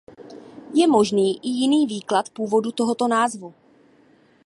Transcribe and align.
Je 0.73 0.87
možný 0.87 1.37
i 1.43 1.49
jiný 1.49 1.87
výklad 1.87 2.29
původu 2.29 2.71
tohoto 2.71 3.07
názvu. 3.07 3.53